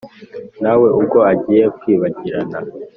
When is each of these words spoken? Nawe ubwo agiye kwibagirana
Nawe 0.61 0.87
ubwo 0.99 1.17
agiye 1.31 1.65
kwibagirana 1.79 2.57